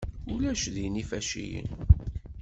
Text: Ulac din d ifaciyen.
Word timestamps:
Ulac 0.33 0.61
din 0.75 0.95
d 0.95 0.97
ifaciyen. 1.03 1.67